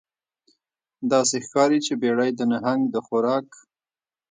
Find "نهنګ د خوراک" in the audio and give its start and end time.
2.51-3.47